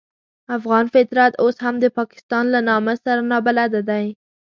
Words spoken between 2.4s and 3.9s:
له نامه سره نابلده